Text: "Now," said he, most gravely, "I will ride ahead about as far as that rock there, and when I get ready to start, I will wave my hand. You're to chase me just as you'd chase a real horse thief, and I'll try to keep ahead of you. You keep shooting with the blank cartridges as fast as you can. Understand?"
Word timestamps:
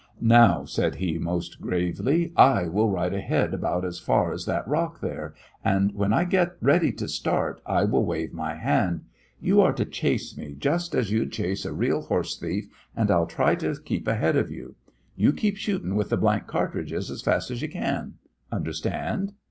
"Now," 0.33 0.65
said 0.65 0.95
he, 0.95 1.19
most 1.19 1.61
gravely, 1.61 2.33
"I 2.35 2.67
will 2.67 2.89
ride 2.89 3.13
ahead 3.13 3.53
about 3.53 3.85
as 3.85 3.99
far 3.99 4.31
as 4.31 4.45
that 4.45 4.67
rock 4.67 4.99
there, 4.99 5.35
and 5.63 5.93
when 5.93 6.11
I 6.11 6.23
get 6.23 6.53
ready 6.59 6.91
to 6.93 7.07
start, 7.07 7.61
I 7.67 7.83
will 7.83 8.03
wave 8.03 8.33
my 8.33 8.55
hand. 8.55 9.01
You're 9.39 9.73
to 9.73 9.85
chase 9.85 10.35
me 10.35 10.55
just 10.57 10.95
as 10.95 11.11
you'd 11.11 11.31
chase 11.31 11.65
a 11.65 11.71
real 11.71 12.01
horse 12.01 12.35
thief, 12.35 12.67
and 12.95 13.11
I'll 13.11 13.27
try 13.27 13.53
to 13.57 13.75
keep 13.79 14.07
ahead 14.07 14.35
of 14.35 14.49
you. 14.49 14.73
You 15.15 15.33
keep 15.33 15.55
shooting 15.55 15.93
with 15.93 16.09
the 16.09 16.17
blank 16.17 16.47
cartridges 16.47 17.11
as 17.11 17.21
fast 17.21 17.51
as 17.51 17.61
you 17.61 17.69
can. 17.69 18.15
Understand?" 18.51 19.33